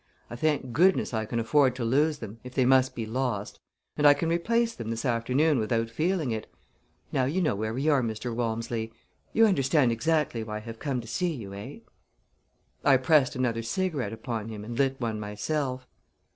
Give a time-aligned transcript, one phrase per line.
[0.31, 3.59] I thank goodness I can afford to lose them, if they must be lost,
[3.95, 6.51] and I can replace them this afternoon without feeling it.
[7.11, 8.33] Now you know where we are, Mr.
[8.33, 8.91] Walmsley.
[9.31, 11.79] You understand exactly why I have come to see you, eh?"
[12.83, 15.85] I pressed another cigarette upon him and lit one myself.